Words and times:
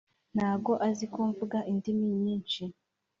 ntago 0.35 0.71
aziko 0.87 1.17
mvuga 1.29 1.57
indimi 1.71 2.07
nyinshi 2.23 2.63